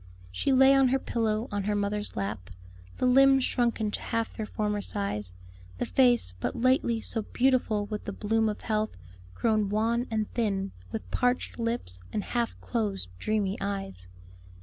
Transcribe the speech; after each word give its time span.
She 0.31 0.51
lay 0.51 0.73
on 0.73 0.87
her 0.87 0.97
pillow 0.97 1.47
on 1.51 1.65
her 1.65 1.75
mother's 1.75 2.15
lap, 2.15 2.49
the 2.97 3.05
limbs 3.05 3.43
shrunken 3.43 3.91
to 3.91 4.01
half 4.01 4.33
their 4.33 4.47
former 4.47 4.81
size, 4.81 5.31
the 5.77 5.85
face, 5.85 6.33
but 6.39 6.55
lately 6.55 7.01
so 7.01 7.21
beautiful 7.21 7.85
with 7.85 8.05
the 8.05 8.11
bloom 8.11 8.49
of 8.49 8.61
health, 8.61 8.97
grown 9.35 9.69
wan 9.69 10.07
and 10.09 10.27
thin, 10.33 10.71
with 10.91 11.11
parched 11.11 11.59
lips 11.59 11.99
and 12.11 12.23
half 12.23 12.59
closed, 12.61 13.09
dreamy 13.19 13.59
eyes. 13.61 14.07